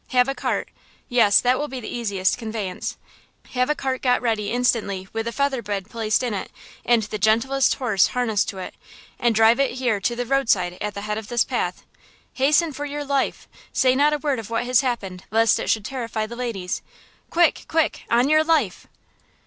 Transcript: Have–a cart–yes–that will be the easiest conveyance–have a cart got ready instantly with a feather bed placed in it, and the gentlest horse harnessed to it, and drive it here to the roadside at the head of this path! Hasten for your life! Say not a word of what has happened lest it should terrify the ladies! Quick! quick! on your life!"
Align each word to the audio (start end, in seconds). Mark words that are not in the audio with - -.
Have–a 0.07 0.33
cart–yes–that 0.33 1.59
will 1.59 1.67
be 1.67 1.79
the 1.79 1.87
easiest 1.87 2.35
conveyance–have 2.39 3.69
a 3.69 3.75
cart 3.75 4.01
got 4.01 4.19
ready 4.19 4.49
instantly 4.51 5.07
with 5.13 5.27
a 5.27 5.31
feather 5.31 5.61
bed 5.61 5.91
placed 5.91 6.23
in 6.23 6.33
it, 6.33 6.49
and 6.83 7.03
the 7.03 7.19
gentlest 7.19 7.75
horse 7.75 8.07
harnessed 8.07 8.49
to 8.49 8.57
it, 8.57 8.73
and 9.19 9.35
drive 9.35 9.59
it 9.59 9.73
here 9.73 9.99
to 9.99 10.15
the 10.15 10.25
roadside 10.25 10.75
at 10.81 10.95
the 10.95 11.01
head 11.01 11.19
of 11.19 11.27
this 11.27 11.43
path! 11.43 11.83
Hasten 12.33 12.73
for 12.73 12.85
your 12.85 13.03
life! 13.05 13.47
Say 13.71 13.93
not 13.93 14.11
a 14.11 14.17
word 14.17 14.39
of 14.39 14.49
what 14.49 14.65
has 14.65 14.81
happened 14.81 15.25
lest 15.29 15.59
it 15.59 15.69
should 15.69 15.85
terrify 15.85 16.25
the 16.25 16.35
ladies! 16.35 16.81
Quick! 17.29 17.65
quick! 17.67 18.01
on 18.09 18.27
your 18.27 18.43
life!" 18.43 18.87